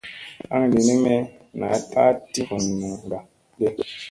[0.53, 1.15] Aŋ lini me
[1.59, 3.19] naa dew a ti vunuŋga
[3.59, 3.67] ge?